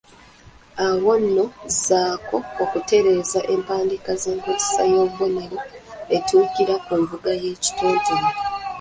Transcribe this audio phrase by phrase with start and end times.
[0.85, 5.59] Awo nno zzaako okutereeza empandiika n’enkozesa y’obubonero
[6.15, 8.29] etuukira ku nvuga y’ekitontome.